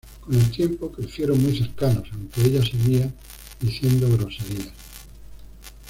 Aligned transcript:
Con 0.21 0.33
el 0.33 0.49
tiempo, 0.49 0.91
crecieron 0.91 1.39
muy 1.43 1.55
cercanos, 1.55 2.07
aunque 2.11 2.41
ella 2.43 2.65
seguía 2.65 3.07
diciendo 3.59 4.09
groserías. 4.09 4.73